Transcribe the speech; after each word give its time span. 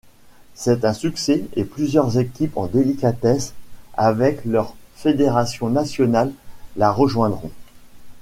C'est 0.55 0.83
un 0.83 0.93
succès 0.95 1.45
et 1.55 1.63
plusieurs 1.63 2.17
équipes 2.17 2.57
en 2.57 2.65
délicatesse 2.65 3.53
avec 3.93 4.43
leur 4.45 4.73
fédération 4.95 5.69
nationale, 5.69 6.33
la 6.75 6.89
rejoindront. 6.91 7.51